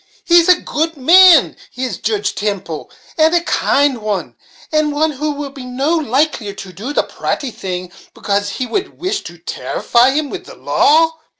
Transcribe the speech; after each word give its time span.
He's 0.25 0.49
a 0.49 0.59
good 0.59 0.97
man 0.97 1.55
is 1.75 1.99
Joodge 1.99 2.33
Temple, 2.33 2.89
and 3.19 3.35
a 3.35 3.41
kind 3.41 3.99
one, 4.01 4.33
and 4.71 4.91
one 4.91 5.11
who 5.11 5.29
will 5.33 5.51
be 5.51 5.63
no 5.63 5.97
the 6.01 6.09
likelier 6.09 6.53
to 6.53 6.73
do 6.73 6.91
the 6.91 7.03
pratty 7.03 7.51
thing, 7.51 7.91
becase 8.15 8.59
ye 8.59 8.65
would 8.65 8.97
wish 8.97 9.21
to 9.25 9.37
tarrify 9.37 10.09
him 10.09 10.31
wid 10.31 10.45
the 10.45 10.55
law. 10.55 11.19